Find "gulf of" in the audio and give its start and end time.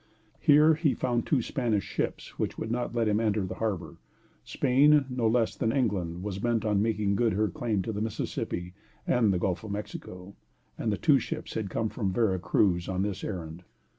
9.37-9.69